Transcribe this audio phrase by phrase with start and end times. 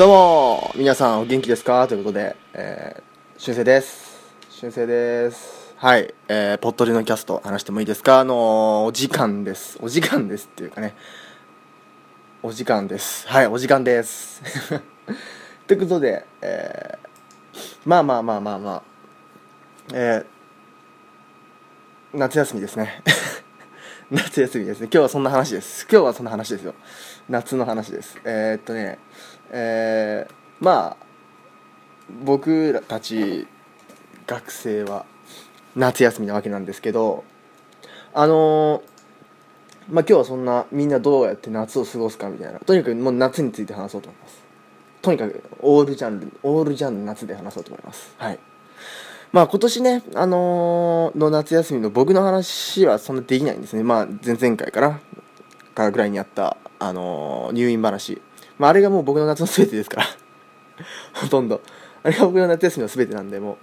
[0.00, 1.86] どうも皆さんお元気ですか？
[1.86, 4.32] ということで、えー、俊生です。
[4.48, 5.74] 俊生です。
[5.76, 8.20] はい、えー、ポットリのキャスト話してもいいですか？
[8.20, 9.76] あのー、お時間です。
[9.82, 10.94] お時間ですっていうかね。
[12.42, 13.28] お時間です。
[13.28, 14.40] はいお時間です。
[15.68, 18.82] ということで、えー、まあまあまあまあまあ
[19.92, 23.02] えー、夏休みですね。
[24.10, 24.86] 夏休みですね。
[24.90, 25.86] 今日はそんな話です。
[25.92, 26.74] 今日はそんな話ですよ。
[27.28, 28.18] 夏の話です。
[28.24, 28.98] えー、っとね
[29.50, 31.06] えー、まあ
[32.24, 33.46] 僕らたち
[34.26, 35.04] 学生は
[35.76, 37.24] 夏休みなわけなんですけど
[38.12, 44.42] あのー、まあ今日はそんなみんなどうやって夏を過ごすかみたいなとにかくもう夏について話そうと思います
[45.02, 48.38] とにかくオールジャンルオールジャンル夏で話そうと思いますはい
[49.32, 53.84] まあ今年ね、あのー、の夏休みの僕の話はそんなできないんですね。
[53.84, 55.00] まあ前々回かな、
[55.72, 58.20] からぐらいにあった、あのー、入院話。
[58.60, 60.06] まああれがもう僕の夏の全てですから。
[61.18, 61.62] ほとんど。
[62.02, 63.56] あれが僕の夏休みの全てなんで、も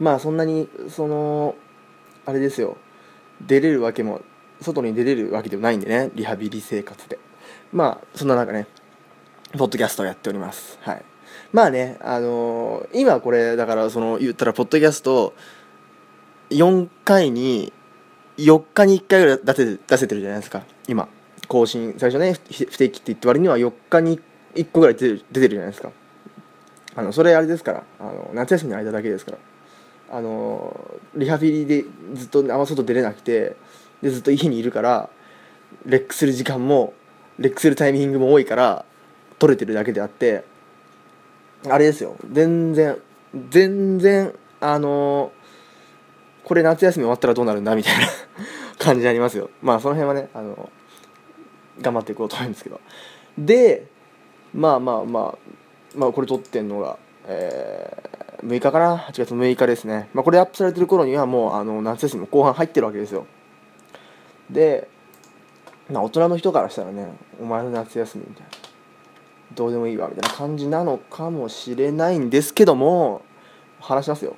[0.00, 0.02] う。
[0.02, 1.54] まあそんなに、その、
[2.26, 2.76] あれですよ。
[3.40, 4.22] 出れるわけも、
[4.60, 7.20] 外に出れるわけでもないんでね、リハビリ生活で。
[7.72, 8.66] まあそんな中ね、
[9.56, 10.76] ポッドキャストをやっております。
[10.82, 11.04] はい。
[11.52, 15.32] まあね、あのー、今これだからその言ったらポッドキャスト
[16.50, 17.72] 4回に
[18.36, 21.08] 4日に1回ぐらい出せ出せてるじゃないですか今
[21.50, 24.20] 更新最初ね不定期って言って割には4日に
[24.54, 25.90] 1個ぐらい出てるじゃないですか。
[26.94, 29.38] あのそれあれですからあの夏休みの間だけですから。
[30.12, 31.84] あのリハビリで
[32.14, 33.54] ずっとあんま外出れなくて
[34.02, 35.08] でずっと家にいるから
[35.86, 36.94] レックする時間も
[37.38, 38.84] レックするタイミングも多いから
[39.38, 40.44] 取れてるだけであって
[41.68, 42.16] あれですよ。
[42.32, 42.96] 全然
[43.50, 45.32] 全然あの、
[46.42, 48.06] これ夏休み終わったらどうなるんだみたいな
[48.78, 49.50] 感じになりますよ。
[49.62, 50.70] まあその辺はねあの
[51.80, 52.80] 頑張っていこうと思うんですけど。
[53.38, 53.86] で
[54.54, 55.38] まあまあまあ
[55.96, 63.26] まあこれ撮ってんのが、えー、6日かな？8月6日ですね、まあ、これアップされてる頃にはもうあの夏休みも後半入ってるわけですよ。
[64.50, 64.88] で、
[65.90, 68.50] まあ、大人の人からしたらねお前の夏休みみたいな。
[69.54, 73.22] どうでもいいわみたいな感じなのかもしれないんですけども
[73.80, 74.36] 話しますよ。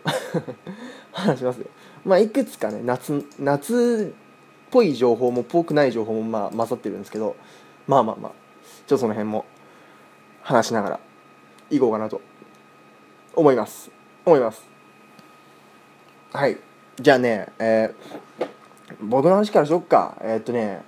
[1.13, 1.67] 話しますよ。
[2.05, 4.15] まあいくつかね夏夏
[4.73, 7.37] ぽい情報もっぽくない情報もまあ混ざってるんですけど
[7.87, 8.33] まあまあまあ
[8.87, 9.45] ちょっとその辺も
[10.41, 11.01] 話しながら
[11.71, 12.21] いこうかなと
[13.35, 13.91] 思います。
[14.25, 14.67] 思います。
[16.33, 16.59] はい。
[17.01, 18.47] じゃあねえー、
[19.01, 20.17] 僕の話からしよっか。
[20.21, 20.83] えー、っとね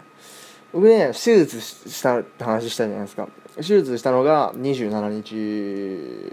[0.73, 3.29] 僕ね手術したって話したじゃないですか。
[3.57, 6.33] 手術したのが27日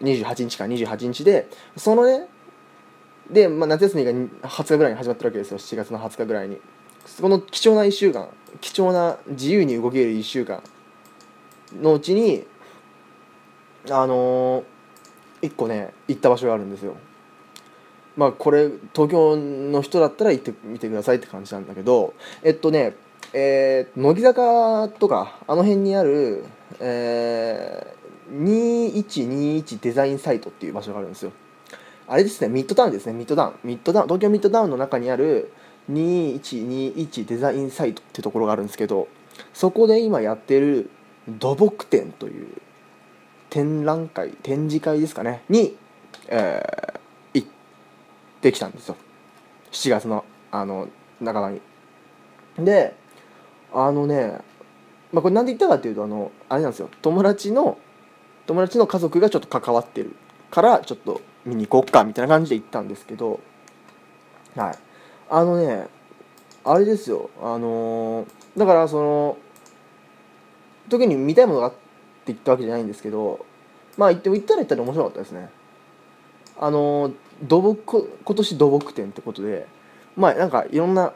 [0.00, 2.26] 28日か28日でそのね
[3.30, 5.58] で、まあ、夏休みが20日ぐらいに始まってるわけですよ。
[5.58, 6.60] 7月の20日ぐらいに。
[7.06, 8.28] その貴重な1週間
[8.60, 10.62] 貴重な自由に動ける1週間
[11.80, 12.44] のうちに
[13.90, 16.96] あのー、1個ね行った場所があるんですよ。
[18.16, 22.94] まあこれ東京の人だったら行ってみてくださいって感じなんだけどえっとね
[23.36, 26.44] えー、乃木坂とかあの辺にある、
[26.78, 31.32] えー、2121デザインサイトっていう場所があるんですよ。
[32.06, 33.54] あれですねミッドタウンですねミッドタウン。
[33.64, 35.50] ミッドタウン東京ミッドタウンの中にある
[35.90, 39.08] 2121デザインサイトってところがあるんですけど
[39.52, 40.90] そこで今やってる
[41.28, 42.48] 土木展という
[43.50, 45.76] 展覧会展示会ですかねに、
[46.28, 47.48] えー、行っ
[48.40, 48.96] てきたんですよ。
[49.72, 50.88] 7月のあの
[51.24, 51.60] 半ばに。
[52.58, 52.94] で
[53.72, 54.38] あのね、
[55.12, 56.90] まあ、これ何で言ったかっていうとあのあれなんですよ。
[57.02, 57.78] 友達の
[58.46, 60.14] 友達の家族がちょっと関わってる
[60.50, 63.40] からちょっと見に行こっかみたいな感じで行ったんですけど
[64.56, 64.78] はい。
[65.30, 65.88] あのね
[66.64, 67.30] あれですよ。
[67.40, 69.38] あのー、だからその
[70.88, 71.78] 特に見たいものがあって
[72.26, 73.44] 言ったわけじゃないんですけど
[73.96, 75.50] まあ行って行ったら行ったら面白かったですね。
[76.58, 79.66] あのー、土木今年土木展ってことで
[80.16, 81.12] まあなんかいろんな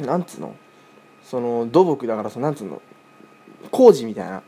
[0.00, 0.56] なんつうの？
[1.22, 2.82] その土木だからそのなんつうの？
[3.70, 4.42] 工事みたいな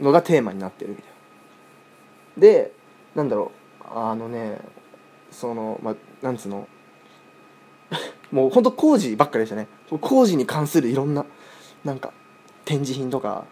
[0.00, 1.10] のがテーマになってるみたいな。
[2.40, 2.72] で
[3.14, 3.52] なんだろ
[3.82, 3.84] う。
[3.92, 4.58] あのね
[5.30, 6.66] そのまあなんつうの？
[8.32, 9.68] もうほんと工事ばっかりでしたね。
[10.00, 11.24] 工事に関するいろんな
[11.84, 12.12] なんか
[12.64, 13.44] 展示品とか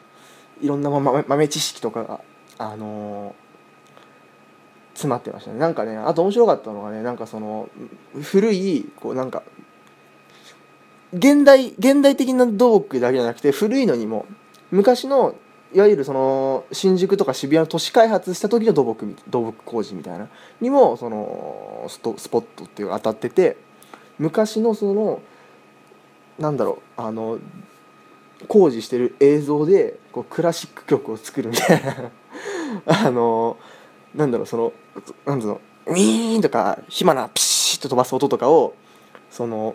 [0.60, 2.20] いろんな豆豆知識とかが
[2.58, 3.32] あのー、
[4.94, 5.58] 詰まってましたね。
[5.58, 7.68] なんかねあと面白かったのがねなんかその
[8.22, 9.42] 古いこうなんか
[11.12, 14.26] 現代現代的な土木だけじゃなくて古いのにも
[14.70, 15.34] 昔の
[15.74, 20.28] いわゆるその新宿とか渋谷の都市開発した時の土木土木工事みたいな
[20.60, 23.56] にもそのストスポットっていう当たってて
[24.18, 25.20] 昔のその
[26.38, 27.38] なんだろうあの
[28.46, 32.10] 工事してる映像でこうクラシック曲を作るみたいな。
[32.86, 33.56] あの
[34.14, 34.72] なんだろうその
[35.24, 38.74] なんつうのウィーンとか火花ピシッと飛ばす音とかを
[39.30, 39.74] その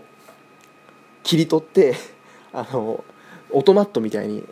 [1.23, 1.95] 切り取って
[2.53, 3.03] あの
[3.51, 4.43] オトマットみたいに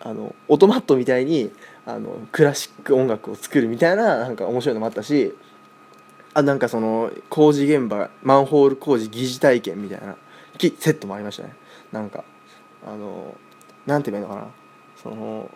[0.00, 1.50] あのオトマットみたいに
[1.84, 5.34] あのクラシック音楽を作るみたいななんか面白いのもあったし
[6.36, 10.18] あなんかその工事現場マンホール工事疑似体験みたいな
[10.58, 11.54] セットもありましたね。
[11.92, 12.24] なんか
[12.86, 13.34] あの
[13.86, 14.52] なんて言えばいいのかな。
[15.02, 15.50] その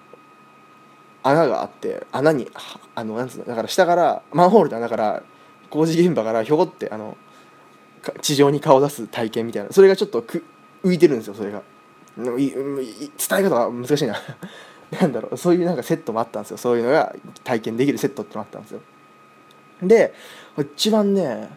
[1.23, 2.49] 穴があって穴に
[2.95, 5.23] あのなんつうのだから下からマンホールって穴から
[5.69, 7.19] 工事現場からひょこってあの
[8.23, 10.47] 地上に顔を出す体験みたいなそれがちょっとく
[10.83, 11.63] 浮いてるんですよそれが。
[12.17, 14.17] 伝え方が難しいな。
[14.99, 16.57] なんだろうそういうなんかセットもあったんですよ。
[16.57, 18.81] そういうのが体験できるセットってのあったんですよ。
[19.83, 20.13] で
[20.61, 21.49] 一番ね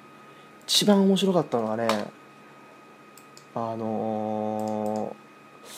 [0.66, 1.88] 一番面白かったのはね
[3.56, 5.70] あのー、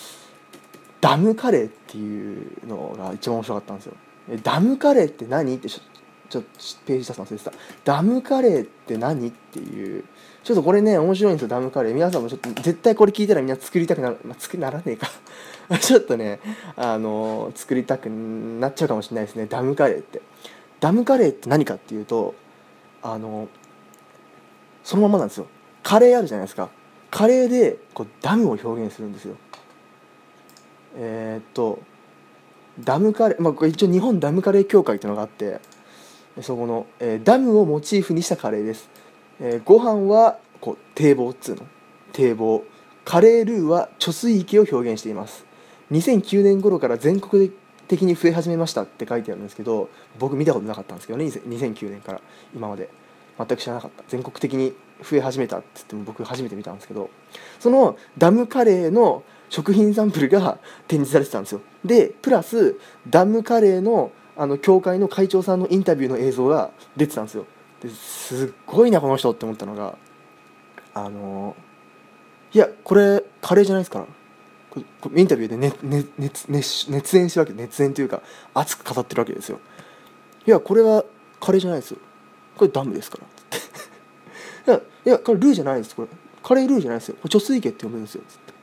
[1.01, 3.93] ダムカレーっていうのが一番面白かったんですよ。
[4.43, 5.55] ダムカレーって何？
[5.55, 5.81] ってちょ
[6.29, 6.49] ちょっと
[6.85, 7.51] ページ出すの忘れてた。
[7.83, 9.27] ダムカレーって何？
[9.27, 10.05] っていう。
[10.43, 11.93] ちょっとこれね面白いんですよダムカレー。
[11.93, 15.09] 皆さんもちょっと絶対これ聞いたらみんな作りたくなる、まあ、作りならねえか。
[15.79, 16.39] ちょっとね
[16.77, 20.21] あのー、作りたくなっちゃうかもしれないですねダムカレーって。
[20.79, 22.35] ダムカレーって何かっていうと
[23.05, 23.47] あの、
[24.83, 25.47] そのままなんですよ。
[25.83, 26.69] カレーあるじゃないですか。
[27.11, 29.35] カレーでこうダムを表現するんですよ。
[30.97, 31.79] えー、っと
[32.79, 35.59] ダムカレー、まあ、一応日本ダムカレー協会っていうのがあって
[36.41, 38.89] そこの、えー、ダムをモチーフにしたカレーです、
[39.39, 41.61] えー、ご飯はこう堤防っつうの。
[42.11, 42.63] 堤防。
[43.03, 45.45] カレールーは貯水池を表現しています。
[45.91, 47.53] 2009年頃から全国で
[47.87, 49.89] 的に増え始めましたって書いてあるんですけど
[50.19, 52.21] 僕見たことなかったんですけどね2009年から
[52.53, 52.89] 今まで。
[53.37, 54.03] 全く知らなかった。
[54.07, 54.73] 全国的に
[55.03, 57.09] 増え始めたって言っても僕初めて見たんですけど
[57.59, 61.61] そのダムカレーの食品サンプルが 展示されてたんですよ。
[61.83, 62.77] でプラス
[63.09, 67.45] ダムカレーのあの教会の会長さんのインタビューの映像が出てたんですよ。
[67.81, 69.97] ですっごいなこの人って思ったのが
[70.93, 71.55] あの
[72.53, 74.05] いやこれカレーじゃないですから。
[74.77, 78.21] インタビューで、ねね、熱熱熱演してるわけ熱演というか
[78.53, 79.59] 熱く語ってるわけですよ。
[80.45, 81.05] いやこれは
[81.39, 81.97] カレーじゃないですよ。
[82.57, 83.19] これダムですか
[84.65, 84.73] ら。
[84.75, 85.95] いやいやこれルーじゃないです。
[85.95, 86.07] これ
[86.43, 87.15] カレールーじゃないですよ。
[87.21, 88.23] これ貯水池って呼ぶんですよ。
[88.27, 88.53] つって。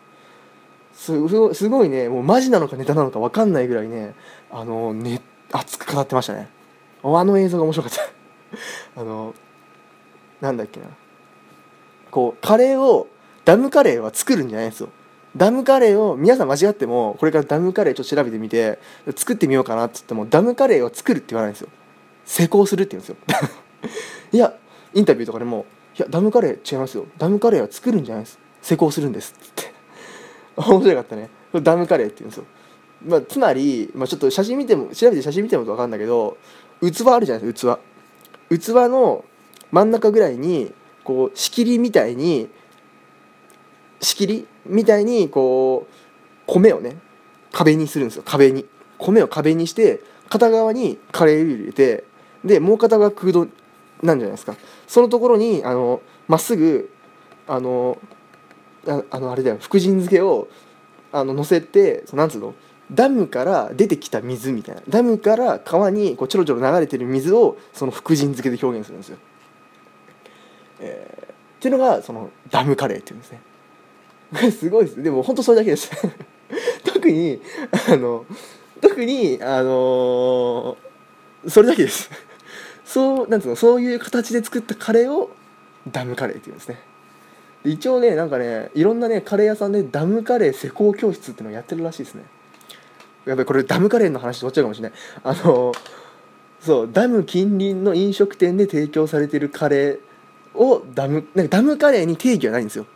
[0.94, 4.14] すすごいねもうマジなのかネタなのか分かんないぐらいね
[4.50, 5.20] あのね
[5.50, 6.48] 熱く語ってましたね。
[7.02, 9.00] あの映像が面白かった。
[9.00, 9.34] あの
[10.40, 10.86] なんだっけな。
[12.10, 13.08] こうカレーを
[13.44, 14.90] ダムカレーは作るんじゃないんですよ。
[15.36, 18.78] ダムカレーを皆さん間違ってもこれからダムカレーちょっと調べてみて
[19.16, 21.68] 作ってみようかなっつってもダムカレーを作るって言わないんですよ。
[22.24, 23.16] 施工するって言うんですよ。
[24.32, 24.54] いや
[24.94, 25.64] インタビューとかでも
[25.98, 27.06] 「いやダムカレー違いますよ。
[27.18, 28.38] ダムカレーは作るんじゃないです。
[28.60, 29.72] 施工するんです」って
[30.56, 31.30] 面白かったね。
[31.54, 32.44] ダムカレーって言うんですよ、
[33.06, 36.38] まあ、つまり、まあ、ちょっと写真見ても調べて写真見ても分かるんだけど
[36.80, 37.78] 器あるじゃないですか
[38.48, 38.58] 器。
[38.58, 39.24] 器の
[39.70, 40.72] 真ん中ぐらいに
[41.04, 42.48] こう仕切りみたいに
[44.02, 45.92] 仕切りみたいにこう
[46.46, 46.96] 米をね
[47.52, 48.22] 壁にするんですよ。
[48.26, 48.66] 壁に。
[48.98, 52.04] 米を壁にして片側にカレールー入れて
[52.44, 53.48] でもう片側空洞
[54.02, 54.56] なんじゃないですか。
[54.86, 56.90] そのところにあのまっすぐ
[57.46, 57.98] あの
[58.86, 59.58] ああのあれだよ。
[59.60, 60.48] 福神漬けを
[61.12, 62.54] あの乗せてそなんつうの？
[62.90, 64.82] ダムから出てきた水みたいな。
[64.88, 69.18] ダムから川にこうちょろちょろ流れてる水をその福神漬けで表現するんですよ。
[70.80, 73.40] えー、っていうのがそのダムカレーっていうんですね。
[74.50, 75.02] すごいです。
[75.02, 75.90] でも本当それだけです。
[76.84, 77.40] 特に
[77.88, 78.24] あの
[78.80, 82.10] 特にあのー、それだけです。
[82.84, 85.30] そうなんつうのそういう形で作ったカレーを
[85.90, 86.80] ダムカレーっていうんですね。
[87.64, 92.24] 一応ねなんかねいろんなねカレー屋さんでダムカレー施工教室っていうのをやってるらしいですね。
[93.24, 94.98] やっぱりこれダムカレーの話とっちゃうかもしれない。
[95.24, 95.72] あの
[96.60, 102.86] そうダム近隣の飲食店で提供されてるカレーをダムなんかダムカレーに定義はないんですよ。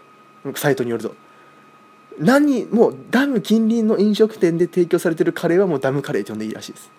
[0.54, 1.14] サイトによると。
[2.18, 6.90] 何もうダム近隣の飲食店で提供されてるカレーはもうダムカレーって呼んでいいらしいです。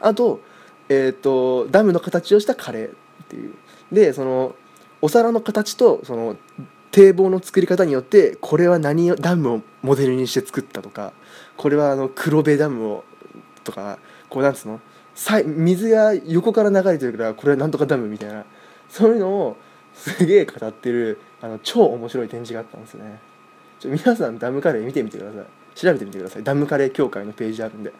[0.00, 0.40] あと,、
[0.88, 2.90] えーと、ダムの形をしたカレーっ
[3.28, 3.54] ていう。
[3.92, 4.54] でその
[5.00, 6.36] お皿の形とその
[6.90, 11.12] 堤防の作り方によってこれは何をダムをモデルにして作ったとか
[11.56, 13.04] これはあの黒部ダムを
[13.62, 14.80] とかこうなんつうの？
[15.44, 18.44] 水が横から流れてるからこれはなんとかダムみたいな
[18.88, 19.56] そういうのを
[19.94, 23.18] すげえ語ってるあの超面白い展示があったんですね。
[23.78, 25.44] ちょ皆さんダムカレー見てみてください。
[25.74, 26.42] 調べてみてください。
[26.42, 27.92] ダムカレー協会のページあるんで。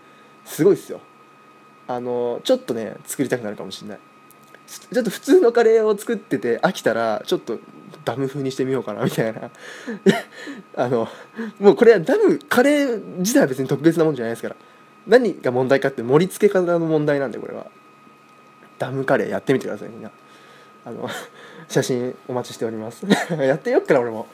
[0.45, 1.00] すごいっすよ。
[1.88, 3.99] あのちょっとね作りたくなるかもしれない。
[4.66, 7.59] ちょっと普通のカレーを作ってて飽きたらちょっと
[8.04, 9.50] ダム風にしてみようかなみたいな。
[10.75, 11.09] あの
[11.61, 14.56] もうこれはダムカレー自体は別に特別なもんじゃないですから。
[15.06, 17.66] 何が問題かって盛り付け方の問題なんでこれは。
[18.78, 20.11] ダムカレーやってみてくださいみんな。
[20.85, 21.09] あの
[21.68, 23.04] 写真お待ちしております。
[23.38, 24.26] やってよっから俺も。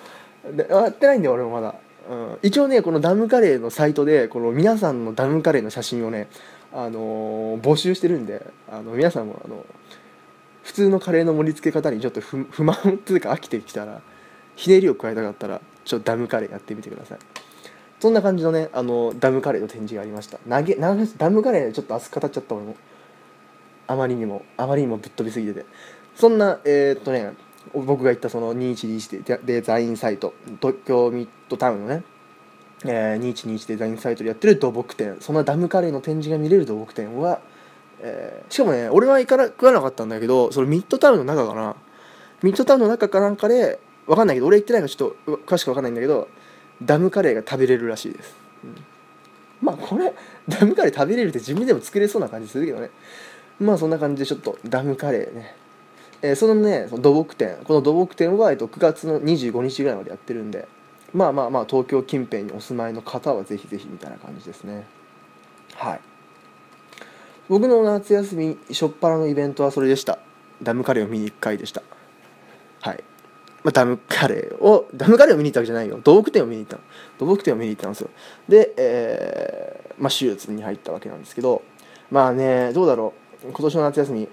[0.45, 1.75] やってないんだよ俺もまだ、
[2.11, 6.29] うん、一応ねこのダムカレーのサイトでこの皆さんのダムカレーの写真をね
[6.73, 9.65] あのー、募集してるんであの皆さんもあの
[10.63, 14.01] 普通のカレーの盛り付け方にちょっと不不満というか飽きてきたら
[14.57, 17.19] ひねりを加えたかったらちょっとダムカレーやってみてください。
[18.01, 20.39] そんな感じのねあのダムカレーの展示がありました。
[20.39, 20.95] 投げダ
[21.31, 22.77] ムカレーちょっと熱く語っちゃった俺も。
[23.89, 25.67] あまりにもあまりにもぶっ飛びすぎてて。
[26.15, 27.33] そんなえー、っとね
[27.75, 32.03] 僕が言ったその2121デザインサイト東京ミッドタウンのね、
[32.85, 35.17] えー、2121デザインサイトでやってる土木店。
[35.21, 37.41] そんなダムカレーの展示が見れる土木店は、
[38.01, 41.77] えー、しかもね俺は行かな食わなかったんだけどそのミッドタウンの中かな。
[42.43, 46.29] ミッドタウンの中かなんかで分かんないけど俺行ってないからちょっと詳しく分かんないんだけど
[46.83, 48.77] ダムカレーが食べれるらしいです、うん、
[49.61, 50.13] まあこれ
[50.49, 52.91] ダムカレー食べれるって自分でも作れそうな感じするけどね。
[53.61, 55.55] まあそんな感じでちょっとダムカレーね。
[56.23, 60.69] えー、そのねその土木店この土木店は、えっと、9月の25日ぐらいまでやってるんで
[61.13, 64.87] まあまあまあ東京近辺にお住まいの方はぜひぜひみたいな感じですね。
[65.75, 66.01] はい。
[67.49, 70.19] 僕の夏休み初っ端のイベントはそれでした。
[70.63, 71.83] ダムカレーを見に行く回でした。
[72.81, 73.05] はい、
[73.63, 76.01] まあ、ダムカレーをダムカレーを見に行ったわけじゃないよ。
[76.03, 76.79] 土木店を見に行った
[77.19, 78.11] 土木店を見に行ったんですよ。
[78.49, 81.63] で、えーまあ、手術に入ったわけなんですけど
[82.11, 83.13] まあねどうだろ
[83.45, 83.49] う。
[83.49, 84.29] 今年の夏休み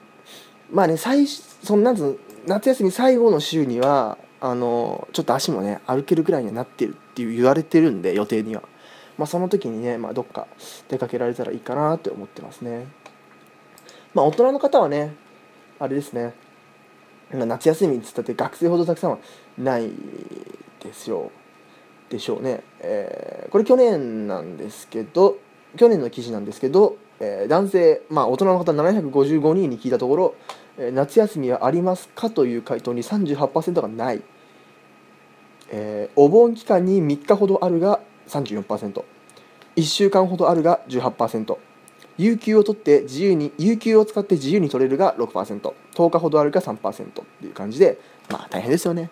[0.71, 8.63] まあね最そのなんつ夏休み最後の週にはあのちょっと足もね歩けるくらいにはなってるっていう言われてるんで予定には、
[9.17, 10.47] まあ、その時にね、まあ、どっか
[10.87, 12.87] 出かけられたらいいかなって思ってますね。
[14.13, 15.13] まあ大人の方はね
[15.79, 16.33] あれですね。
[17.31, 19.17] 夏休みっつったって学生ほどたくさんは
[19.57, 19.91] ない
[20.79, 21.31] ですよ。
[22.09, 25.37] でしょうね、えー、これ去年なんですけど
[25.77, 30.35] 去年の記事なんですけどえー、男性、まあ、大人の方755人に聞いたところ、
[30.77, 34.21] えー、夏休みはありますかという回答に38%がない、
[35.69, 39.03] えー、お盆期間に3日ほどあるが 34%1
[39.83, 41.57] 週間ほどあるが18%
[42.17, 47.97] 有給を取って自由に有給を使って自由に取れるが 6%10 日ほどあるが3%っていう感じで
[48.29, 49.09] まあ大変ですよね。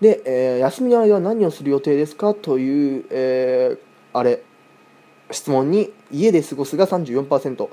[0.00, 3.78] で、えー、休みの間は何をする予定ですかという、えー、
[4.18, 4.42] あれ。
[5.30, 7.68] 質問に家で過ごすが34%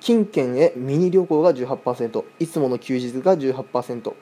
[0.00, 4.12] 近県へミニ旅行が18%いつもの休日が18%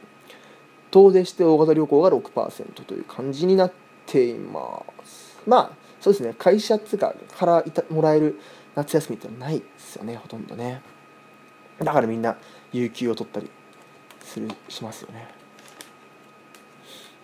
[0.90, 3.72] 遠出して大型旅行が6%という感じになっ
[4.06, 5.38] ています。
[5.46, 5.70] まあ
[6.00, 6.34] そうですね。
[6.38, 8.38] 会社つかからいたもらえる
[8.74, 10.82] 夏休みってないですよねほとんどね。
[11.78, 12.36] だからみんな
[12.72, 13.50] 有給を取ったり
[14.20, 15.28] するしますよね。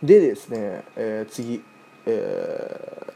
[0.02, 1.62] でですね、えー、次、
[2.04, 3.11] えー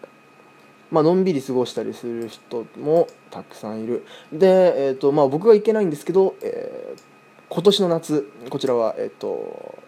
[0.90, 4.04] まあのんびり過ごしたりする人もたくさんいる。
[4.32, 7.00] で、えーとまあ、僕は行けないんですけど、えー、
[7.48, 9.78] 今年の夏こちらは、えーと、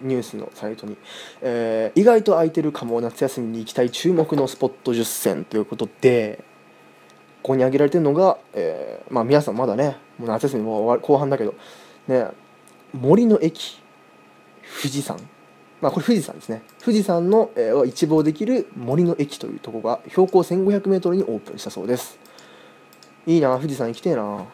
[0.00, 0.96] ニュースのサイトに、
[1.40, 6.44] えー、意外と空いてるかも夏休みに行きたい注目のスポット10選ということで
[7.42, 11.54] ここに挙げられてるのが、えー、まあ、皆さんまだねもう夏休みも後半だけど、
[12.08, 12.26] ね、
[12.92, 13.80] 森の駅
[14.80, 15.18] 富士山。
[15.82, 16.62] まあ、これ富士山ですね。
[16.80, 22.20] 富士山の、えー、一望できる森の駅というとこが標高 1500m にオープンしたそうです。
[23.26, 24.44] いいな富士山行きてえな。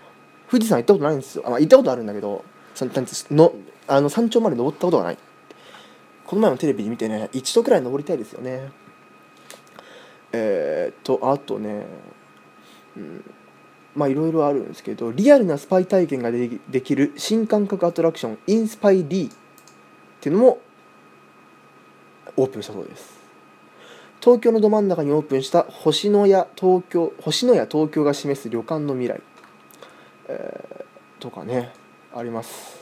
[0.50, 1.44] 富士山行ったことないんですよ。
[1.46, 2.42] あ、まあ、行ったことあるんだけど
[2.74, 3.52] その
[3.86, 5.18] あの山頂まで登ったことがない。
[6.24, 8.70] この前もテレビで見てね一度くらい登りたいですよね。
[10.32, 11.84] えー、っとあとね、
[12.96, 13.24] うん、
[13.94, 19.32] まあいろいろあるんですけどリアルなスパイ体験ができる新感覚アトラクションインスパイリーっ
[20.20, 20.58] ていうのも
[22.38, 23.18] オープンしたそうです。
[24.20, 29.20] 東京のど真ん中にオープンした星のや東京星のや東京が示す旅館の未来、
[30.28, 31.72] えー、とかね
[32.14, 32.78] あります。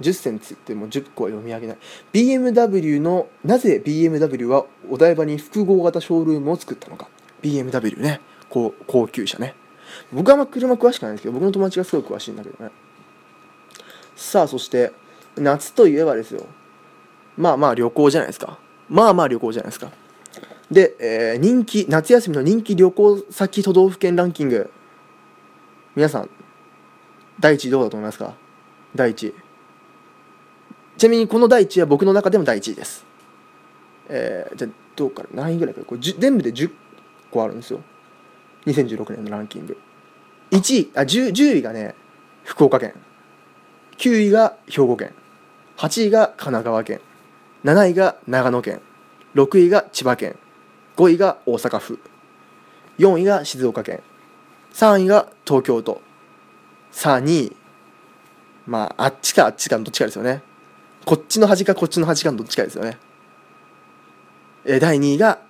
[0.00, 1.78] 10選つっても10個は読み上げない。
[2.12, 7.08] BMW のなぜ BMW はお台場に複合型ショールームを作ったのか。
[7.42, 8.20] BMW ね。
[8.48, 9.54] 高高級車ね。
[10.12, 12.70] 僕はあんま車詳しくないんですけど僕の友達がすごい詳しいんだけどね。
[14.16, 14.92] さあそして
[15.36, 16.46] 夏といえばですよ。
[17.36, 18.58] まあまあ旅行じゃないですか。
[18.88, 19.90] まあまあ旅行じゃないですか。
[20.70, 24.70] で、えー、人気夏休みの人気旅行先都道府県ランキング。
[25.94, 26.30] 皆さん
[27.40, 28.34] 第1位どうだと思いますか？
[28.94, 29.34] 第1位
[30.96, 33.04] ちなみにこの第1位は僕の中でも第1位です。
[34.08, 36.70] えー、じゃあどうか何位ぐらいかこれ全部で10
[37.30, 37.80] 個あるんですよ。
[38.66, 39.76] 2016年のランキング。
[40.50, 41.94] 1位あ 10, 10位がね
[42.44, 42.94] 福岡県。
[43.96, 45.14] 9位が兵庫県。
[45.76, 47.00] 8位が神奈川県。
[47.64, 48.80] 7位が長野県
[49.34, 50.36] 6位が千葉県
[50.96, 52.00] 5位が大阪府
[52.98, 54.00] 4位が静岡県
[54.74, 56.00] 3位が東京都
[56.90, 57.56] さあ2位
[58.66, 60.42] まああっちかあっちかのどっちかですよね。
[61.04, 62.98] こっちの端かこっちの端かのどっちかですよね。
[64.64, 65.40] え第2位が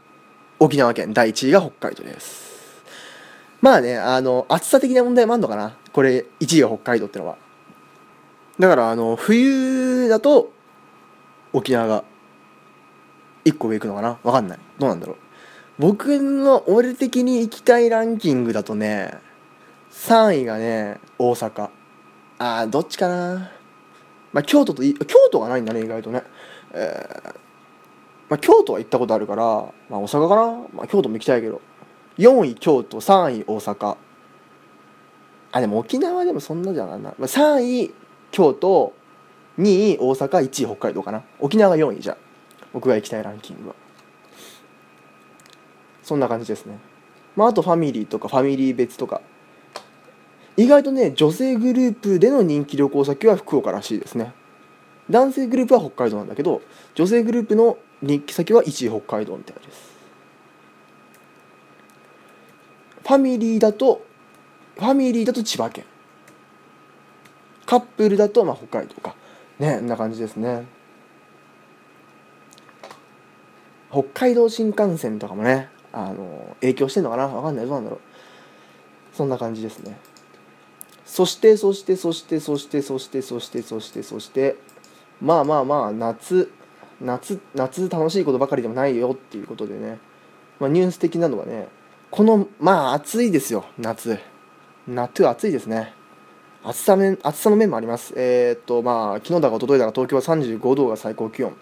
[0.58, 2.82] 沖縄県第1位が北海道です。
[3.60, 5.76] まあねあの暑さ的な問題もあるのかな。
[5.92, 7.36] これ1位が北海道ってのは。
[8.58, 10.51] だからあの冬だと
[11.52, 12.04] 沖縄が
[13.44, 14.18] 1個上行くのかな？
[14.22, 14.58] 分かんない。
[14.78, 15.16] どうなんだろう。
[15.78, 19.18] 僕の俺的に行きたいランキングだとね
[19.90, 21.70] 3位がね大阪。
[22.38, 23.50] あーどっちかな？
[24.32, 24.94] まあ京都と京
[25.30, 26.22] 都がないんだね意外とね。
[26.72, 27.34] えー
[28.28, 30.42] まあ、京都は行ったことあるから、まあ、大阪かな、
[30.72, 31.60] まあ、京都も行きたいけど。
[32.16, 33.96] 4位京都3位大阪。
[35.50, 37.94] あでも沖縄でもそんなじゃないな、まあ、3位
[38.30, 38.94] 京都
[39.58, 41.22] 2位大阪1位北海道かな。
[41.38, 42.16] 沖縄が4位じゃ
[42.72, 43.74] 僕が行きたいランキングは。
[46.02, 46.78] そんな感じですね。
[47.36, 49.20] まああとファミリーとかファミリー別とか。
[50.56, 54.32] 意外とね女性グループでの人気旅行先は福岡らしいですね。
[55.10, 56.62] 男性グループは北海道なんだけど
[56.94, 59.92] 女性グループの人気先は1位北海道みたいです。
[63.02, 64.04] ファミリーだと
[64.76, 65.84] ファミリーだと千葉県。
[67.66, 69.14] カップルだとまあ北海道か。
[69.62, 70.66] ねんな感じですね。
[73.90, 77.28] 北海道新幹線とかもねあの影響してんのかな？
[77.28, 77.66] 分かんない。
[77.66, 78.00] どうなんだろう。
[79.14, 79.96] そんな感じですね。
[81.04, 84.56] そしてそしてそしてそしてそしてそしてそしてそして
[85.20, 86.50] まあまあまあ夏
[87.00, 89.98] 夏夏楽しいことばかりでもないよっていうことでね、
[90.58, 91.68] まあ、ニュース的なのはね
[92.10, 94.18] このまあ暑いですよ夏。
[94.88, 95.92] 夏暑いですね。
[96.64, 98.14] 暑さ面暑さの面もあります。
[98.16, 101.52] えー、っとまあ昨日だか一昨日だか東京は35度が最高気温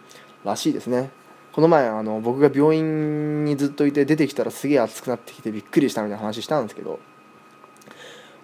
[0.44, 1.10] らしいですね。
[1.52, 7.00] この前あの僕が病院にずっといて出てきたらすげえ暑くなってきてびっくりしたみたいな話したんですけど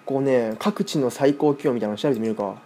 [0.06, 2.56] こうね各地の最高気温みたいなの調べてみるか。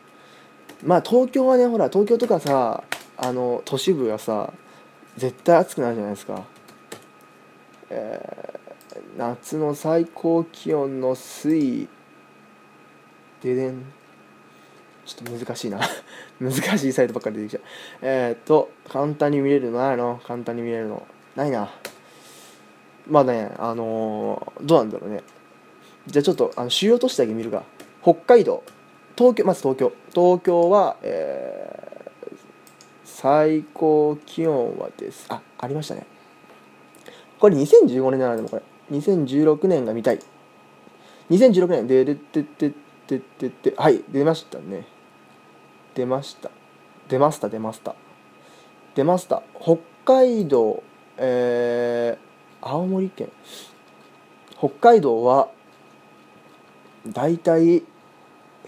[0.84, 2.84] まあ東京はねほら東京とかさ
[3.16, 4.52] あの都市部はさ
[5.16, 6.44] 絶対暑くなるじゃないですか、
[7.90, 11.88] えー、夏の最高気温の推移
[13.42, 13.84] ででん
[15.06, 15.80] ちょっと難しいな。
[16.40, 17.62] 難しいサイトばっかり出てきちゃう。
[18.02, 21.06] えー、っと簡単に見れるのないの簡単に見れるの。
[21.36, 21.70] ないな。
[23.08, 25.22] まあねあのー、どうなんだろうね。
[26.06, 27.64] じゃあちょっとあの主要都市だけ見るか。
[28.02, 28.62] 北海道。
[29.16, 29.92] 東京まず東京。
[30.14, 31.90] 東京はえー
[33.20, 35.26] 最高気温はです。
[35.28, 36.06] あありましたね。
[37.38, 38.62] これ2015年なのでもこれ。
[38.96, 40.20] 2016年が見たい。
[41.30, 42.72] 2016年でででで
[43.10, 44.86] ででではい出ましたね。
[45.94, 46.50] 出ました。
[47.08, 47.96] 出ました出ました。
[48.94, 49.42] 出ました。
[49.60, 50.84] 北海道
[51.16, 53.32] えー、青森県。
[54.56, 55.50] 北海道は
[57.04, 57.82] だいたい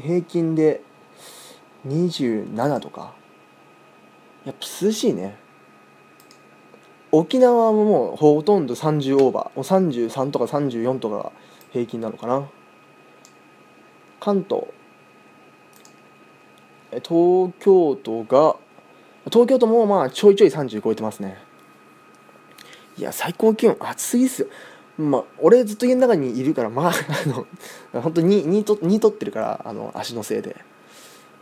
[0.01, 0.83] 平均で
[1.87, 3.15] 27とか。
[4.45, 5.37] やっぱ涼しいね。
[7.13, 9.57] 沖縄ももうほとんど30オーバー。
[9.57, 11.33] もう33とか34とかが
[11.71, 12.49] 平均なのかな。
[14.23, 14.67] 関東。
[16.93, 18.55] 東京都が
[19.25, 21.39] 東京都もまあちょいちょい30超えてますね。
[22.97, 24.49] いや最高気温暑すぎっすよ。
[24.97, 27.47] まあ俺ずっと家の中にいるからまああの
[28.01, 30.55] 本当に2と2取ってるからあの足のせいで。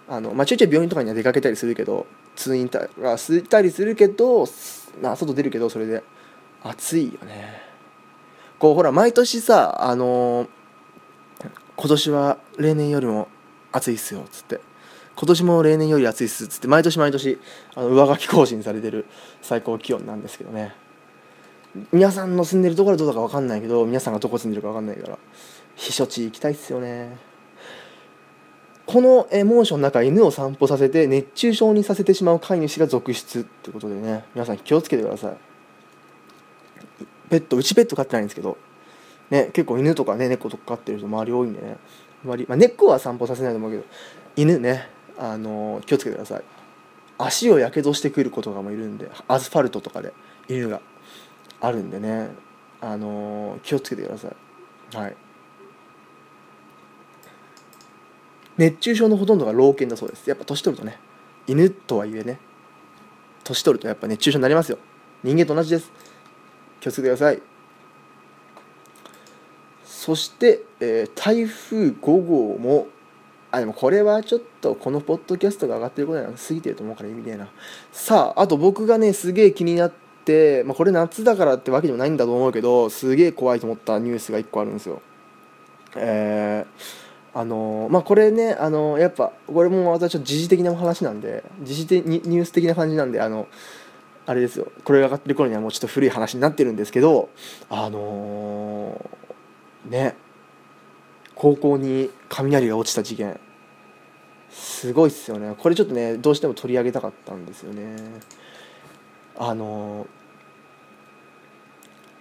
[0.08, 4.48] あの、まあ、ちょいちょい病院とかには出かけたりするけど通院たがしたりするけど、
[5.00, 6.02] まあ、外出るけどそれで。
[6.62, 7.62] 暑いよね。
[8.58, 10.48] こうほら毎年さあのー、
[11.80, 13.26] 今年は例年よりも
[13.72, 14.60] 暑いっすよっつって。
[15.16, 16.68] 今年も例年より暑いっすっつって。
[16.68, 17.38] 毎年毎年
[17.74, 19.06] あの上書き更新されてる
[19.40, 20.74] 最高気温なんですけどね。
[21.90, 25.18] 皆さんの住んでるところはどうだか分かんないけど皆さんがどこ住んでるか分かんないから
[25.74, 27.16] 避暑地行きたいっすよね。
[28.84, 35.36] このエモーションの中犬を散歩させて熱中症にさせてしまう飼い主が続出ってことでね皆さん気をつけてください。
[37.30, 38.58] ペットうちペット飼ってないんですけど
[39.30, 41.76] ね結構犬とかね猫とか飼ってる人周り多いんでね。
[42.24, 43.84] 周り、まあ、猫は散歩させないと思うけど
[44.36, 44.88] 犬ね
[45.18, 46.42] あのー、気をつけてください。
[47.18, 50.12] 足をやけどしてくる子とかもいるんでアスファルトとかで
[50.48, 50.80] 犬が。
[51.62, 52.30] あるんでね。
[52.80, 54.96] あのー、気をつけてください。
[54.96, 55.16] はい。
[58.56, 60.26] 熱中症のほとんどが老犬だそうです。
[60.26, 60.98] やっぱ年取るとね
[61.46, 62.38] 犬とはいえね
[63.44, 64.78] 年取るとやっぱ熱中症になりますよ。
[65.22, 65.92] 人間と同じです。
[66.80, 67.42] 気をつけてください。
[70.10, 72.88] そして、えー、台風5号も
[73.52, 77.48] あでもこれはちょっとこのポッドキャストが上がってることには過ぎてると思うから意味ねえな。
[77.92, 79.92] さああと僕がねすげえ気になっ
[80.24, 85.00] て、まあ、これ夏だからってわけでもないんだと思うけどすげえ怖いと思ったニュースが1個あるんですよ。
[85.94, 93.46] えーあのまあこれねあのやっぱこれも私は時事的な話なんで時事的にニュース的な感じなんであの
[94.26, 94.72] あれですよ。
[94.82, 97.28] これが上がってる頃にはもうちょっと古い話になってるんですけど
[97.68, 99.19] あのー
[99.86, 100.16] ね。
[101.34, 103.40] 高校に雷が落ちた事件。
[104.50, 105.54] すごいっすよね。
[105.56, 107.96] これちょっとねどうしても取り上げたかったんですよね。
[109.38, 110.06] あの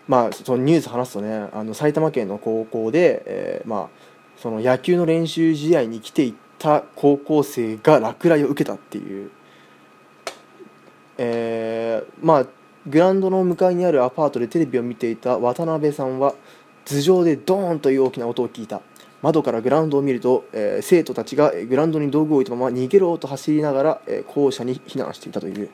[0.08, 9.32] まあそのニュース話すとねあの埼玉県の高校で、えーまあその野球の練習試合に来ていた高校生が落雷を受けたっていう。
[11.18, 12.46] えーまあ
[12.88, 16.34] グラウンドの向かいにあるアパートでテレビを見ていた渡辺さんは
[16.90, 18.82] 頭上でドーンという大きな音を聞いた。
[19.22, 25.70] 窓からグラウンドを見ると、えー生徒たちがグラウンドに道具を置いたまま逃げろと走りながら、えー校舎に避難していたという。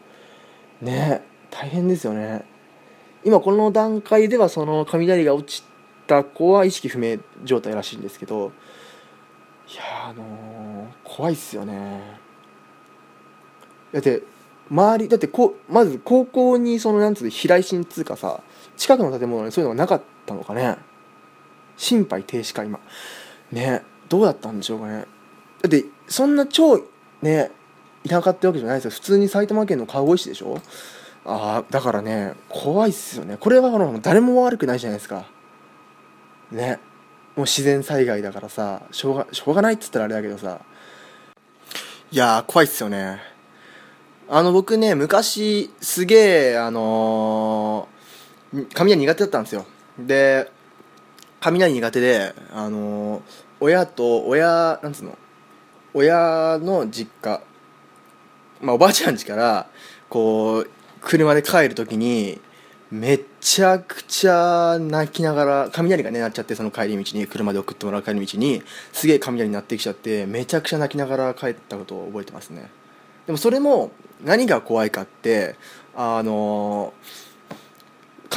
[0.82, 2.44] ねえ大変ですよね。
[3.24, 5.64] 今この段階ではその雷が落ち
[6.06, 8.52] た子は意識不明状態らしいんですけど
[9.68, 12.20] いやあのー怖いっすよね。
[13.94, 14.22] だって
[14.70, 18.42] 周りだってこまず高校にそのなんつうの避雷針っつうかさ
[18.76, 20.78] 近くの建物にそういうのがなかったのかね。
[21.78, 22.80] 心肺停止か今。
[23.52, 25.06] ねどうだったんでしょうかね。
[25.62, 26.78] だってそんな超
[27.22, 27.52] ね
[28.08, 28.92] 田舎ってわけじゃないですよ。
[28.92, 30.62] 普通に埼玉県の川越市でしょ？
[31.26, 33.38] ああだからね怖いっすよね。
[33.38, 35.26] これはあの誰も悪くないじゃないですか。
[36.52, 36.80] ね
[37.36, 40.60] もう自然災害だからさしょうがしょうがないっつったらあれだけどさ。
[42.12, 43.20] いや怖いっすよね。
[44.30, 49.66] あの僕ね昔すげえあのー雷苦手だったんですよ。
[49.98, 50.52] で
[51.52, 53.22] 雷苦手であの
[53.60, 55.18] 親と親なんつうの
[55.94, 57.42] 親の実家
[58.62, 59.68] まあおばあちゃん家から
[60.10, 60.70] こう
[61.02, 62.42] 車で帰る時に
[62.92, 72.70] めちゃくちゃ泣きながら雷がね鳴っちゃってその帰り道に車で送ってもらう帰り道にすげえ雷鳴ってきちゃってめちゃくちゃ泣きながら帰ったことを覚えてますね。
[73.26, 73.92] でもそれも
[74.24, 75.56] 何が怖いかって
[75.96, 76.94] あの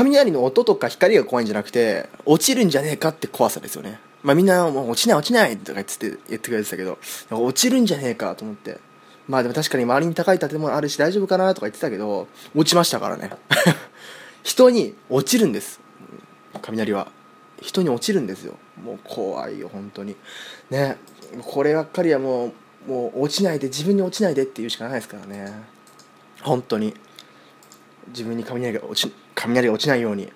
[0.05, 3.99] 雷の音とか光が怖いんじゃなくて落ちるんじゃねえかって怖さですよね。
[4.23, 6.99] まあみんなもう落ちない落ちないとか言って言ってくれてたけど
[7.31, 8.79] 落ちるんじゃねえかと思って。
[9.27, 13.31] まあでも確かに周りに高い建物あるし大丈夫かなとか言ってたけど落ちましたからね。
[14.45, 15.81] 人に落ちるんです。
[16.63, 17.09] 雷は。
[17.61, 18.55] 人に落ちるんですよ。
[18.83, 20.15] もう怖いよ本当に。
[20.71, 20.97] ね。
[21.43, 22.53] こればっかりはも
[22.87, 25.53] うもう落ちないで自分に落ちないでっていうしかないですからね。
[26.43, 26.95] 本当に。
[28.09, 30.33] 自分に雷が落ち雷が落ちないように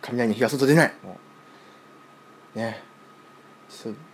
[0.00, 0.94] 雷の日が外出ない。
[1.04, 1.18] も
[2.56, 2.58] う。
[2.58, 2.82] ね。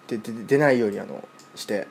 [0.09, 1.87] で出ないようにあのして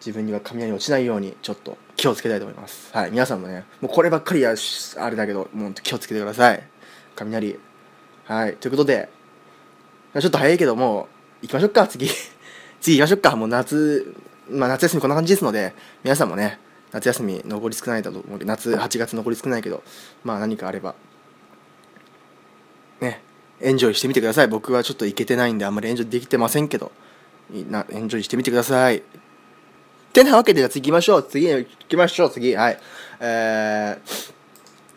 [0.00, 2.90] 自分には雷落ちないようにちょっと気をつけたいと思います。
[2.92, 6.62] はい皆さんもねもうこればっかりはしあれだけどもう気をつけてください。
[7.14, 7.58] 雷。
[8.24, 9.08] はいということで
[10.18, 11.08] ちょっと早いけども
[11.42, 12.08] う行きましょうか次。
[12.80, 13.36] 次行きましょうか。
[13.36, 14.14] もう夏
[14.50, 16.58] まあ夏休みこんな感じですので皆さんもね
[16.90, 19.82] 夏休み残り少ないだと思うけど夏8月残り少ないけど
[20.24, 20.94] まあ何かあれば
[23.02, 23.20] ね
[23.60, 24.48] エンジョイしてみてください。
[24.48, 26.90] 僕はちょっと行けてないんであんまりエンジョイできてませんけど。
[27.70, 29.02] なエンジョイしてみてください。
[30.12, 31.22] てなわけでじゃあ次行きましょう。
[31.22, 32.30] 次行きましょう。
[32.30, 32.78] 次はい。
[33.20, 34.32] えー、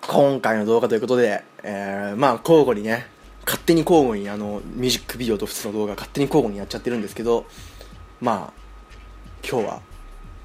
[0.07, 3.07] 今回の動画ということで、えー、まあ交互にね
[3.45, 7.45] 勝手に交互にあのミュージックビデオと普通の動画勝手に交互にやっちゃってるんですけど
[8.21, 8.53] まあ
[9.47, 9.81] 今日は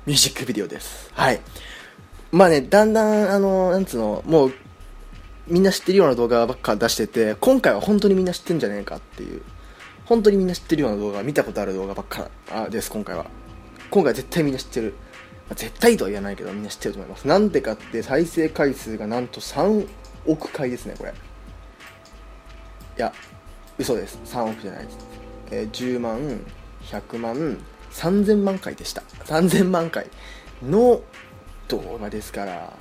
[0.06, 1.10] ミュージックビデオです。
[1.14, 1.40] はい。
[2.32, 4.52] まあねだんだんあのなんつうのもう
[5.50, 9.42] みんな知ってるような動画ばっか出してて今回は本当にみんな知ってんじゃねえかっていう。
[10.06, 13.26] 本当にみんな知ってるような動画見たことある動画ばっかあです今回は。
[13.90, 14.94] 今回絶対みんな知ってる。
[15.48, 17.26] まあ絶対とは言わないけどみんな知ってると思います。
[17.26, 19.88] なんでかって再生回数がなんと3
[20.26, 21.10] 億回ですねこれ。
[21.10, 21.14] い
[22.96, 23.12] や
[23.78, 24.20] 嘘です。
[24.24, 24.98] 3億じゃないです、
[25.50, 26.40] えー10万
[26.84, 27.58] 100万
[27.92, 29.02] 3000万回でした。
[29.24, 30.06] 3000万回
[30.62, 31.00] の
[31.68, 32.72] 動画ですから。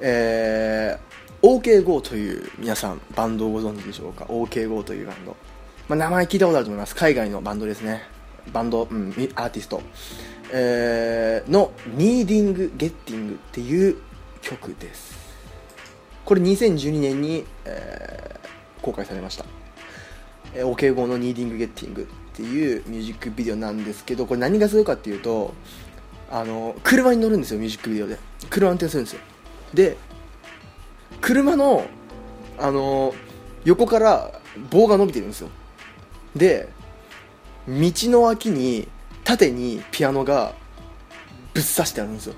[0.00, 5.36] えー、OKGO という皆さんバンドをご存知でしょうか？OKGO というバンド、
[5.88, 6.94] まあ、名前聞いたことあると思います。
[6.94, 8.02] 海外のバンドですね。
[8.52, 9.82] バンド、うん、アーティスト、
[10.52, 13.96] えーの「Needing Getting」っていう
[14.42, 15.16] 曲です。
[16.24, 18.24] これ2012年に、えー
[18.84, 19.46] 公開されました。
[20.54, 25.54] OKGO の「Needing Getting」っていうミュージックビデオなんですけどこれ何がすごいかっていうと
[26.30, 28.18] あの車に乗るんですよミュージックビデオで。
[28.50, 29.20] 車運転するんですよ。
[29.74, 29.96] で
[31.20, 31.86] 車の
[32.58, 33.14] あの
[33.64, 34.30] 横から
[34.70, 35.48] 棒が伸びてるんですよ。
[36.36, 36.68] で
[37.66, 38.88] 道の脇に
[39.24, 40.54] 縦にピアノが
[41.54, 42.34] ぶっ刺してあるんですよ。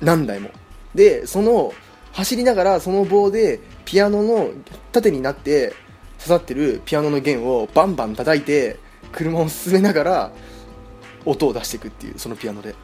[0.00, 0.50] 何台も。
[0.94, 1.72] でその
[2.12, 4.50] 走りながらその棒でピアノの
[4.92, 5.74] 縦になって
[6.18, 8.78] 刺さってるピアノの弦をバンバン叩いて
[9.10, 10.32] 車を進めながら
[11.24, 12.74] 音を出していくっていうそのピアノで。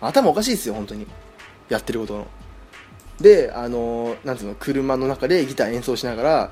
[0.00, 1.06] 頭おかしいですよ本当に。
[1.68, 2.26] やってることの。
[3.20, 6.50] であのなんつうの車の中でギター演奏しながら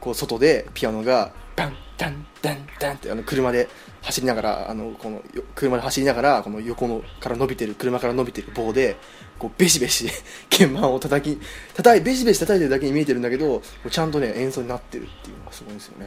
[0.00, 3.68] こう外でピアノがバンダンダンダンってあの車で
[4.02, 5.22] 走りながらあのこの
[5.54, 8.96] 車で走りながらこの横のから伸びてる車から伸びてる棒で
[9.38, 10.08] こうベシベシ
[10.50, 11.40] 鍵盤を叩き
[11.74, 16.06] 叩いベシベシ叩いてるだけに見えてるんだけどちゃんとね演奏になってるっていうのがすごいんですよね。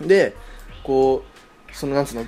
[0.00, 0.34] で
[0.82, 1.24] こ
[1.70, 2.24] うそのなんつうの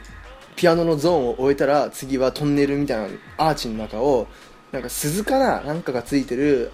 [0.57, 4.27] ピアノのゾーンを終えたら次はトンネルみたいなアーチの中を
[4.73, 6.71] なんか鈴かななんかがついてる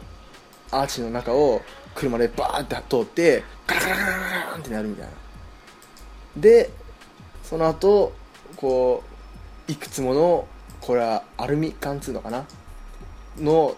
[0.71, 1.61] アーチの中を
[1.95, 4.17] 車でバーって通ってガラガラガラガ
[4.53, 5.13] ラってなるみたいな。
[6.37, 6.71] で
[7.43, 8.13] その後
[8.57, 9.03] こ
[9.69, 10.49] ういくつもの
[10.81, 12.47] これはアルミ缶っつうのかな？
[13.39, 13.77] の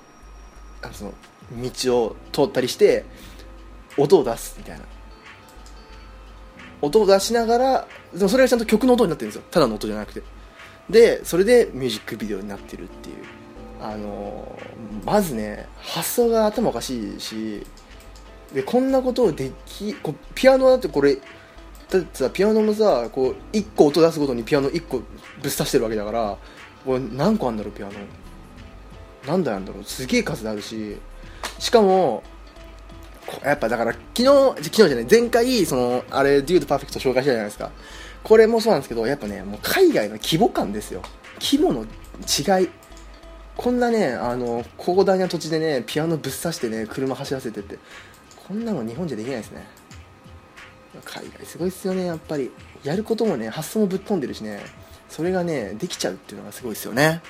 [0.83, 1.13] あのその
[1.61, 3.05] 道を通ったりして
[3.99, 4.85] 音を出すみたいな。
[6.81, 9.45] 音を出しながらでもそれがちゃんと曲の音になってるんですよ。
[9.51, 10.23] ただの音じゃなくて。
[10.89, 13.17] でそれでミュージックビデオになってるっていう。
[13.85, 14.59] あの
[15.05, 17.67] まずね発想が頭おかしいし
[18.55, 21.17] でこんなことをできこピアノだってこれ
[21.91, 25.07] だってさピアノもさこう1個音出すごとにピアノ1個ぶっ
[25.43, 26.39] 刺してるわけだから
[26.87, 27.93] これ何個あんだろうピアノ。
[29.27, 29.85] 何台あるんだろう。
[29.85, 30.97] すげえ数あるし
[31.59, 32.23] しかも
[33.43, 37.71] やっぱだから昨日昨日じゃない前回そのあれ「デュードパーフェクト」紹介したじゃないですか。
[38.23, 41.03] これもそうなんですけどやっぱねもう海外の規模感ですよ。
[41.39, 42.69] 規模の違い。
[43.57, 47.79] こんなねあの広大な土地でねピアノぶっ刺してね車走らせてって。
[48.47, 49.67] こんなの日本じゃできないですね。
[51.05, 52.51] 海外すごいっすよねやっぱり。
[52.83, 54.61] やることもね発想もぶっ飛んでるしね。
[55.09, 57.23] それがねできちゃうっていうのがすごいですよね。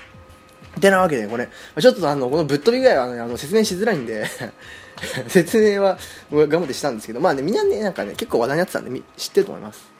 [0.81, 1.47] てなわけでこれ。
[1.79, 4.25] ちょっとあのこのぶっ飛びぐらいは、ね、あの説明しづらいんで。
[5.27, 5.97] 説明は
[6.31, 7.21] 頑張ってしたんですけど。
[7.21, 9.91] まあねみんなねなんかね結構話題になってたんで知ってると思います。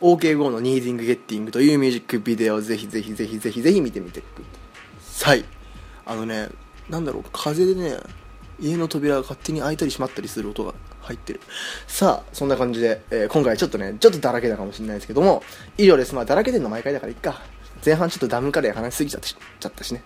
[0.00, 4.28] OK5 の Needing Getting というミュージックビデオをぜひぜひぜひぜひぜひ見てみてくだ
[5.00, 5.57] さい。
[6.08, 6.48] あのね
[6.90, 7.96] なんだろう風でね
[8.58, 11.40] 家の扉が勝手に開いたり閉まったりする音が入ってる。
[11.86, 15.44] さあそんな感じで、えー、今回ちょっとねちょっとだらけたかもしれないですけども
[15.76, 16.14] 以上です。
[16.14, 17.40] まあだらけてんの毎回だからいっか。
[17.84, 20.02] 前半ちょっとダムカレー話しすぎちゃったしね。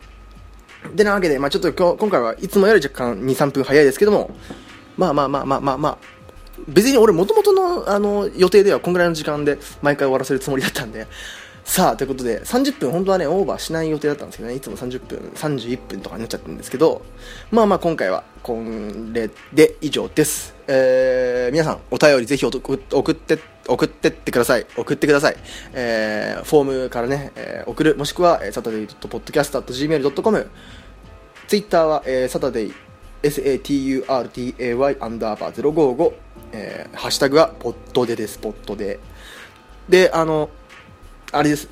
[0.95, 4.35] でなわけで、まあ、ちょっと今回はいつもより若干2、3分早いですけども、
[4.97, 5.99] まあまあまあまあまあまあ、
[6.69, 11.07] 別に俺もともとのあの予定ではこんぐらいの時間で毎回終わらせるつもりだったんで、
[11.65, 17.03] さあ、ということで、30分、本当はね、オーバーしない予定だったんですけどね、いつも30分、31分とかになっちゃってるんですけど、
[17.51, 18.61] まあまあ今回は、こ
[19.13, 20.55] れで以上です。
[20.67, 24.67] えー、皆さん、お便りぜひ送って、送ってってください。
[24.77, 25.37] 送ってください。
[25.73, 30.51] えー、フォームからね、えー、送る、もしくは、サタデイ .podcast.gmail.com、
[31.47, 32.75] ツイッターは、えー、サタデイ、
[33.23, 36.13] saturday アンダーバー055、
[36.53, 38.99] えー、ハッシュタグは、ポットでです、ポットで。
[39.89, 40.51] で、あの、
[41.33, 41.69] あれです。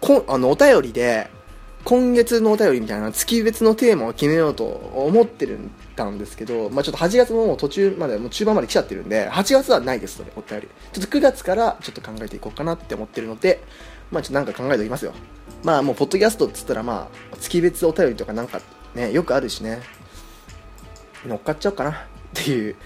[0.00, 1.30] こあのお便りで
[1.84, 10.68] 今月のお便りみたいな月別のテーマを決めようと思ってるんたんですけど、まあ、ちょっと8月ももう途中までもう中盤まで来ちゃってるんで8月はないですそれお便り。
[10.92, 13.62] ちょっと9月からちょっと考えていこうかなって思ってるので
[14.10, 15.12] まあちょっとなんか考えておきますよ。
[15.64, 18.60] まあもうポッドキャストっつったらまあ月別お便りとかなんか
[18.94, 19.82] ねよくあるしね。
[21.26, 21.94] 乗っかっちゃおうかなっ
[22.32, 22.76] ていう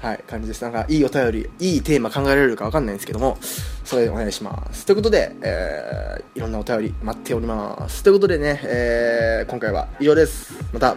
[0.00, 0.62] はい、感じです。
[0.62, 3.36] なんか、いいお便り、いいテーマ考えられるかわかんないんですけども、
[3.84, 4.86] それでお願いします。
[4.86, 8.04] ということで、えー、いろんなお便り待っております。
[8.04, 10.54] ということでね、えー、今回は以上です。
[10.72, 10.96] また、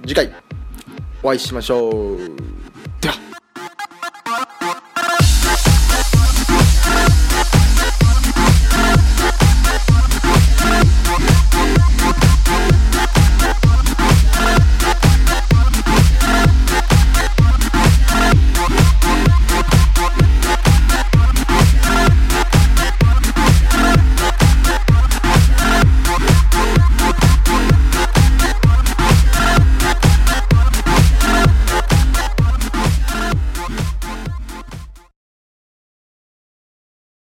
[0.00, 0.32] 次回、
[1.22, 2.18] お会いしましょう。